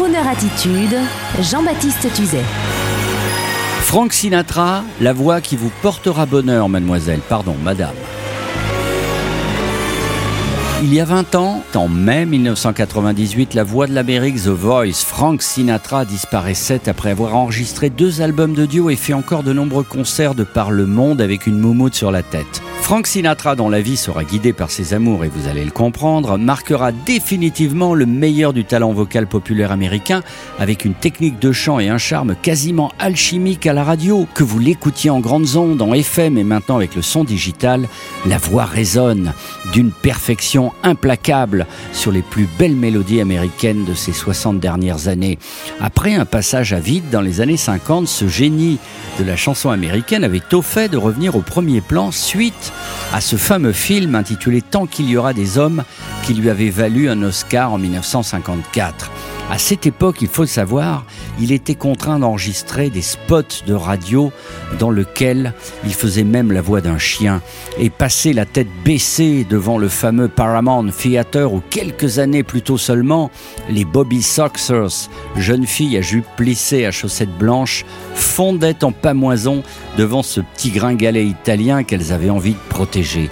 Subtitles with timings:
[0.00, 0.96] Crooner Attitude,
[1.42, 2.42] Jean-Baptiste Tuzet.
[3.82, 7.92] Frank Sinatra, la voix qui vous portera bonheur, mademoiselle, pardon, madame.
[10.82, 15.42] Il y a 20 ans, en mai 1998, la voix de l'Amérique, The Voice, Frank
[15.42, 20.34] Sinatra disparaissait après avoir enregistré deux albums de duo et fait encore de nombreux concerts
[20.34, 22.62] de par le monde avec une moumoute sur la tête.
[22.90, 26.36] Frank Sinatra, dont la vie sera guidée par ses amours, et vous allez le comprendre,
[26.36, 30.24] marquera définitivement le meilleur du talent vocal populaire américain,
[30.58, 34.26] avec une technique de chant et un charme quasiment alchimique à la radio.
[34.34, 37.86] Que vous l'écoutiez en grandes ondes, en FM et maintenant avec le son digital,
[38.26, 39.34] la voix résonne
[39.72, 45.38] d'une perfection implacable sur les plus belles mélodies américaines de ces 60 dernières années.
[45.80, 48.78] Après un passage à vide dans les années 50, ce génie
[49.20, 52.72] de la chanson américaine avait tôt fait de revenir au premier plan suite
[53.12, 55.84] à ce fameux film intitulé Tant qu'il y aura des hommes
[56.22, 59.10] qui lui avait valu un Oscar en 1954.
[59.50, 61.04] À cette époque, il faut le savoir,
[61.40, 64.30] il était contraint d'enregistrer des spots de radio
[64.78, 67.42] dans lesquels il faisait même la voix d'un chien
[67.76, 72.78] et passer la tête baissée devant le fameux Paramount Theater où quelques années plus tôt
[72.78, 73.32] seulement,
[73.68, 79.64] les Bobby Soxers, jeunes filles à jupe plissée à chaussettes blanches, fondaient en pamoison
[79.98, 83.28] devant ce petit gringalet italien qu'elles avaient envie de protéger.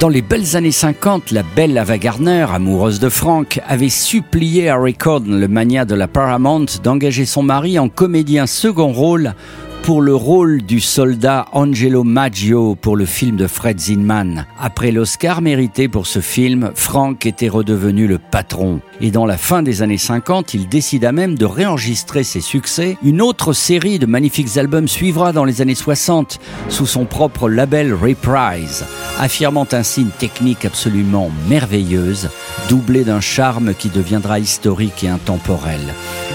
[0.00, 4.94] Dans les belles années 50, la belle Ava Gardner, amoureuse de Frank, avait supplié Harry
[4.94, 9.34] Corden, le de la Paramount d'engager son mari en comédien second rôle
[9.82, 14.46] pour le rôle du soldat Angelo Maggio pour le film de Fred Zinman.
[14.60, 18.80] Après l'Oscar mérité pour ce film, Frank était redevenu le patron.
[19.00, 22.96] Et dans la fin des années 50, il décida même de réenregistrer ses succès.
[23.02, 27.92] Une autre série de magnifiques albums suivra dans les années 60 sous son propre label
[27.92, 28.84] Reprise,
[29.18, 32.30] affirmant ainsi une technique absolument merveilleuse,
[32.68, 35.80] doublée d'un charme qui deviendra historique et intemporel.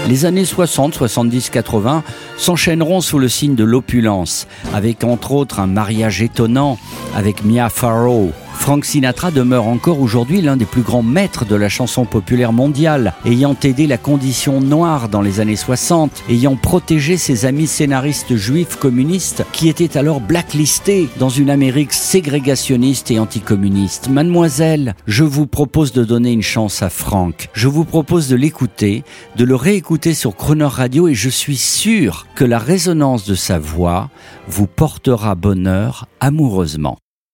[0.06, 2.02] Les années 60, 70, 80
[2.36, 6.76] s'enchaîneront sous le de l'opulence, avec entre autres un mariage étonnant
[7.14, 8.32] avec Mia Farrow,
[8.68, 13.14] Frank Sinatra demeure encore aujourd'hui l'un des plus grands maîtres de la chanson populaire mondiale,
[13.24, 18.76] ayant aidé la condition noire dans les années 60, ayant protégé ses amis scénaristes juifs
[18.76, 24.10] communistes qui étaient alors blacklistés dans une Amérique ségrégationniste et anticommuniste.
[24.10, 27.48] Mademoiselle, je vous propose de donner une chance à Frank.
[27.54, 29.02] Je vous propose de l'écouter,
[29.36, 33.58] de le réécouter sur Croner Radio et je suis sûr que la résonance de sa
[33.58, 34.10] voix
[34.46, 36.98] vous portera bonheur amoureusement.